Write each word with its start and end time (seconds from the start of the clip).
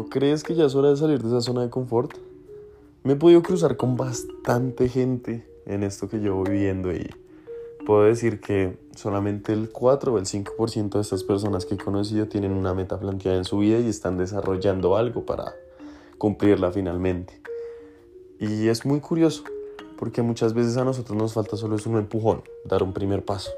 ¿no 0.00 0.08
crees 0.08 0.42
que 0.42 0.54
ya 0.54 0.64
es 0.64 0.74
hora 0.74 0.88
de 0.88 0.96
salir 0.96 1.20
de 1.20 1.28
esa 1.28 1.42
zona 1.42 1.60
de 1.60 1.68
confort? 1.68 2.14
Me 3.02 3.12
he 3.12 3.16
podido 3.16 3.42
cruzar 3.42 3.76
con 3.76 3.98
bastante 3.98 4.88
gente 4.88 5.46
en 5.66 5.82
esto 5.82 6.08
que 6.08 6.16
llevo 6.16 6.42
viviendo 6.42 6.90
y 6.90 7.06
puedo 7.84 8.04
decir 8.04 8.40
que 8.40 8.78
solamente 8.96 9.52
el 9.52 9.68
4 9.68 10.14
o 10.14 10.16
el 10.16 10.24
5% 10.24 10.88
de 10.88 11.00
estas 11.02 11.22
personas 11.22 11.66
que 11.66 11.74
he 11.74 11.76
conocido 11.76 12.28
tienen 12.28 12.52
una 12.52 12.72
meta 12.72 12.98
planteada 12.98 13.36
en 13.36 13.44
su 13.44 13.58
vida 13.58 13.78
y 13.78 13.90
están 13.90 14.16
desarrollando 14.16 14.96
algo 14.96 15.26
para 15.26 15.52
cumplirla 16.16 16.72
finalmente. 16.72 17.38
Y 18.38 18.68
es 18.68 18.86
muy 18.86 19.00
curioso, 19.00 19.44
porque 19.98 20.22
muchas 20.22 20.54
veces 20.54 20.78
a 20.78 20.84
nosotros 20.84 21.18
nos 21.18 21.34
falta 21.34 21.58
solo 21.58 21.76
es 21.76 21.84
un 21.84 21.98
empujón, 21.98 22.40
dar 22.64 22.82
un 22.82 22.94
primer 22.94 23.22
paso. 23.22 23.50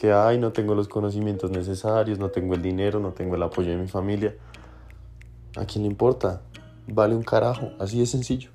Que, 0.00 0.10
ay, 0.10 0.38
no 0.38 0.52
tengo 0.52 0.74
los 0.74 0.88
conocimientos 0.88 1.50
necesarios, 1.50 2.18
no 2.18 2.30
tengo 2.30 2.54
el 2.54 2.62
dinero, 2.62 2.98
no 2.98 3.12
tengo 3.12 3.34
el 3.34 3.42
apoyo 3.42 3.72
de 3.72 3.76
mi 3.76 3.88
familia. 3.88 4.34
¿A 5.56 5.64
quién 5.64 5.84
le 5.84 5.90
importa? 5.90 6.42
Vale 6.86 7.14
un 7.14 7.22
carajo, 7.22 7.70
así 7.78 7.98
de 7.98 8.06
sencillo. 8.06 8.50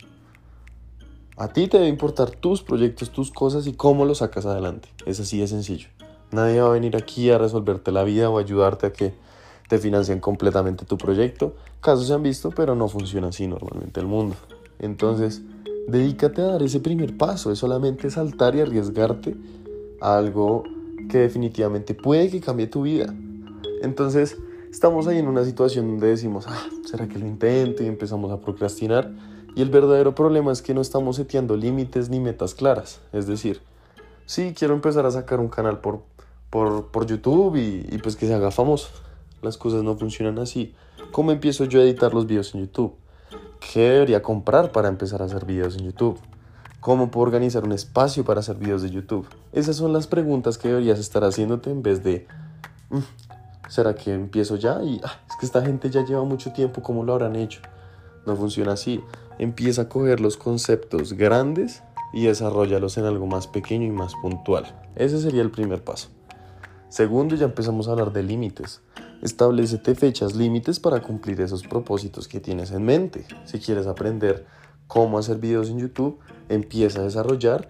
A 1.38 1.48
ti 1.52 1.68
te 1.68 1.78
debe 1.78 1.90
importar 1.90 2.30
tus 2.30 2.62
proyectos, 2.62 3.10
tus 3.10 3.32
cosas 3.32 3.66
y 3.66 3.74
cómo 3.74 4.06
los 4.06 4.20
sacas 4.20 4.46
adelante. 4.46 4.90
Es 5.06 5.20
así 5.20 5.40
de 5.40 5.48
sencillo. 5.48 5.88
Nadie 6.32 6.62
va 6.62 6.68
a 6.68 6.72
venir 6.72 6.96
aquí 6.96 7.30
a 7.30 7.38
resolverte 7.38 7.92
la 7.92 8.04
vida 8.04 8.30
o 8.30 8.38
ayudarte 8.38 8.88
a 8.88 8.94
que 8.94 9.14
te 9.68 9.80
financien 9.80 10.20
completamente 10.20 10.86
tu 10.86 10.98
proyecto. 10.98 11.56
Casos 11.80 12.08
se 12.08 12.14
han 12.14 12.24
visto, 12.24 12.52
pero 12.52 12.76
no 12.76 12.88
funciona 12.88 13.30
así 13.30 13.48
normalmente 13.48 14.00
el 14.00 14.06
mundo. 14.06 14.36
Entonces, 14.80 15.42
dedícate 15.88 16.42
a 16.42 16.46
dar 16.46 16.64
ese 16.64 16.80
primer 16.80 17.18
paso. 17.18 17.52
Es 17.52 17.60
solamente 17.60 18.10
saltar 18.10 18.56
y 18.56 18.62
arriesgarte 18.62 19.36
a 20.00 20.18
algo 20.18 20.64
que 21.10 21.20
definitivamente 21.20 21.94
puede 21.94 22.30
que 22.30 22.40
cambie 22.40 22.68
tu 22.68 22.84
vida. 22.84 23.14
Entonces, 23.82 24.38
estamos 24.72 25.08
ahí 25.08 25.20
en 25.20 25.28
una 25.28 25.44
situación 25.44 25.88
donde 25.88 26.08
decimos, 26.08 26.46
ah, 26.48 26.66
¿será 26.86 27.08
que 27.08 27.20
lo 27.20 27.28
intento? 27.28 27.84
Y 27.84 27.88
empezamos 27.88 28.32
a 28.32 28.40
procrastinar. 28.40 29.12
Y 29.56 29.62
el 29.62 29.70
verdadero 29.70 30.16
problema 30.16 30.52
es 30.52 30.62
que 30.62 30.74
no 30.74 30.82
estamos 30.82 31.18
seteando 31.18 31.58
límites 31.58 32.10
ni 32.10 32.20
metas 32.20 32.56
claras. 32.56 33.02
Es 33.12 33.28
decir, 33.28 33.62
sí, 34.26 34.54
quiero 34.58 34.74
empezar 34.74 35.06
a 35.06 35.12
sacar 35.12 35.40
un 35.40 35.50
canal 35.50 35.80
por, 35.80 36.04
por, 36.50 37.06
YouTube 37.06 37.58
y, 37.58 37.86
y, 37.94 37.98
pues 37.98 38.16
que 38.16 38.28
se 38.28 38.34
haga 38.34 38.50
famoso. 38.52 38.90
Las 39.42 39.58
cosas 39.58 39.84
no 39.84 39.98
funcionan 39.98 40.40
así. 40.40 40.74
¿Cómo 41.12 41.32
empiezo 41.32 41.66
yo 41.66 41.82
a 41.82 41.84
editar 41.84 42.14
los 42.14 42.26
videos 42.26 42.56
en 42.56 42.62
YouTube? 42.62 42.94
¿Qué 43.60 43.82
debería 43.82 44.22
comprar 44.22 44.72
para 44.72 44.88
empezar 44.88 45.22
a 45.22 45.26
hacer 45.26 45.46
videos 45.46 45.76
en 45.76 45.86
YouTube? 45.86 46.20
¿Cómo 46.80 47.12
puedo 47.12 47.28
organizar 47.28 47.64
un 47.64 47.74
espacio 47.74 48.26
para 48.26 48.40
hacer 48.40 48.56
videos 48.56 48.82
de 48.82 48.90
YouTube? 48.90 49.28
Esas 49.52 49.76
son 49.76 49.94
las 49.94 50.08
preguntas 50.08 50.58
que 50.58 50.70
deberías 50.70 50.98
estar 50.98 51.24
haciéndote 51.24 51.70
en 51.70 51.84
vez 51.84 52.04
de, 52.04 52.26
mm, 52.90 53.00
¿será 53.72 53.96
que 53.96 54.14
empiezo 54.14 54.58
ya? 54.58 54.84
Y 54.84 55.00
ah, 55.04 55.20
es 55.28 55.36
que 55.38 55.46
esta 55.46 55.62
gente 55.64 55.90
ya 55.90 56.06
lleva 56.06 56.24
mucho 56.24 56.52
tiempo, 56.52 56.84
¿cómo 56.84 57.04
lo 57.04 57.14
habrán 57.14 57.36
hecho? 57.36 57.62
No 58.26 58.36
funciona 58.36 58.74
así 58.74 59.02
empieza 59.42 59.84
a 59.84 59.90
coger 59.90 60.20
los 60.20 60.38
conceptos 60.38 61.14
grandes 61.14 61.82
y 62.14 62.26
desarrollalos 62.26 62.98
en 63.00 63.06
algo 63.06 63.26
más 63.26 63.48
pequeño 63.48 63.88
y 63.88 63.92
más 63.92 64.14
puntual. 64.22 64.66
Ese 64.96 65.20
sería 65.20 65.42
el 65.42 65.50
primer 65.50 65.84
paso. 65.84 66.10
Segundo, 66.90 67.36
ya 67.36 67.46
empezamos 67.46 67.88
a 67.88 67.92
hablar 67.92 68.14
de 68.14 68.22
límites. 68.22 68.82
Establecete 69.24 69.96
fechas 69.96 70.36
límites 70.36 70.80
para 70.80 71.02
cumplir 71.02 71.42
esos 71.42 71.64
propósitos 71.64 72.28
que 72.28 72.40
tienes 72.40 72.72
en 72.72 72.84
mente. 72.84 73.26
Si 73.46 73.60
quieres 73.60 73.88
aprender 73.88 74.46
cómo 74.86 75.18
hacer 75.18 75.38
videos 75.38 75.70
en 75.70 75.80
YouTube, 75.80 76.20
empieza 76.48 77.00
a 77.00 77.04
desarrollar 77.04 77.70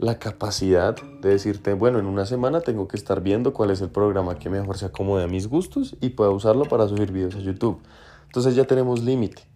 la 0.00 0.18
capacidad 0.18 0.96
de 0.96 1.28
decirte, 1.28 1.74
bueno, 1.74 1.98
en 1.98 2.06
una 2.06 2.26
semana 2.26 2.60
tengo 2.60 2.88
que 2.88 2.96
estar 2.96 3.22
viendo 3.22 3.52
cuál 3.52 3.70
es 3.70 3.80
el 3.80 3.90
programa 3.90 4.38
que 4.38 4.50
mejor 4.50 4.76
se 4.76 4.86
acomode 4.86 5.22
a 5.22 5.28
mis 5.28 5.46
gustos 5.46 5.96
y 6.00 6.10
pueda 6.10 6.30
usarlo 6.30 6.64
para 6.64 6.88
subir 6.88 7.12
videos 7.12 7.36
a 7.36 7.38
YouTube. 7.38 7.78
Entonces 8.26 8.56
ya 8.56 8.64
tenemos 8.64 9.02
límite 9.02 9.50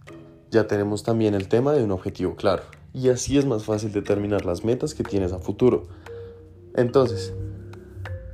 ya 0.54 0.66
tenemos 0.68 1.02
también 1.02 1.34
el 1.34 1.48
tema 1.48 1.72
de 1.72 1.82
un 1.82 1.90
objetivo 1.90 2.36
claro. 2.36 2.62
Y 2.94 3.08
así 3.08 3.36
es 3.36 3.44
más 3.44 3.64
fácil 3.64 3.92
determinar 3.92 4.46
las 4.46 4.64
metas 4.64 4.94
que 4.94 5.02
tienes 5.02 5.32
a 5.32 5.40
futuro. 5.40 5.88
Entonces, 6.76 7.34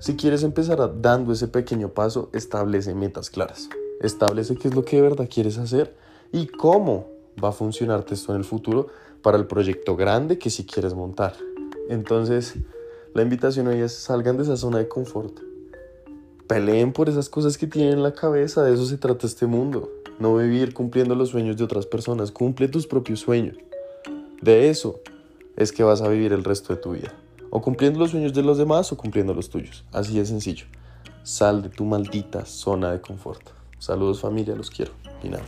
si 0.00 0.16
quieres 0.16 0.42
empezar 0.42 1.00
dando 1.00 1.32
ese 1.32 1.48
pequeño 1.48 1.88
paso, 1.94 2.28
establece 2.34 2.94
metas 2.94 3.30
claras. 3.30 3.70
Establece 4.02 4.54
qué 4.56 4.68
es 4.68 4.74
lo 4.74 4.84
que 4.84 4.96
de 4.96 5.02
verdad 5.02 5.28
quieres 5.32 5.56
hacer 5.56 5.96
y 6.30 6.46
cómo 6.46 7.08
va 7.42 7.48
a 7.48 7.52
funcionarte 7.52 8.14
esto 8.14 8.32
en 8.32 8.38
el 8.38 8.44
futuro 8.44 8.88
para 9.22 9.38
el 9.38 9.46
proyecto 9.46 9.96
grande 9.96 10.38
que 10.38 10.50
si 10.50 10.64
quieres 10.66 10.94
montar. 10.94 11.34
Entonces, 11.90 12.54
la 13.12 13.20
invitación 13.20 13.66
hoy 13.66 13.80
es 13.80 13.92
salgan 13.92 14.38
de 14.38 14.44
esa 14.44 14.56
zona 14.56 14.78
de 14.78 14.88
confort. 14.88 15.40
Peleen 16.46 16.92
por 16.92 17.10
esas 17.10 17.28
cosas 17.28 17.58
que 17.58 17.66
tienen 17.66 17.92
en 17.92 18.02
la 18.02 18.14
cabeza, 18.14 18.64
de 18.64 18.72
eso 18.72 18.86
se 18.86 18.96
trata 18.96 19.26
este 19.26 19.46
mundo 19.46 19.90
no 20.20 20.36
vivir 20.36 20.74
cumpliendo 20.74 21.14
los 21.14 21.30
sueños 21.30 21.56
de 21.56 21.64
otras 21.64 21.86
personas, 21.86 22.30
cumple 22.30 22.68
tus 22.68 22.86
propios 22.86 23.20
sueños. 23.20 23.56
De 24.42 24.68
eso 24.68 25.00
es 25.56 25.72
que 25.72 25.82
vas 25.82 26.02
a 26.02 26.08
vivir 26.08 26.32
el 26.32 26.44
resto 26.44 26.74
de 26.74 26.80
tu 26.80 26.92
vida. 26.92 27.14
O 27.48 27.60
cumpliendo 27.60 27.98
los 27.98 28.12
sueños 28.12 28.32
de 28.32 28.42
los 28.42 28.58
demás 28.58 28.92
o 28.92 28.96
cumpliendo 28.96 29.34
los 29.34 29.48
tuyos. 29.48 29.84
Así 29.92 30.18
de 30.18 30.26
sencillo. 30.26 30.66
Sal 31.24 31.62
de 31.62 31.68
tu 31.70 31.84
maldita 31.84 32.44
zona 32.44 32.92
de 32.92 33.00
confort. 33.00 33.40
Saludos 33.78 34.20
familia, 34.20 34.54
los 34.54 34.70
quiero. 34.70 34.92
Y 35.22 35.30
nada. 35.30 35.44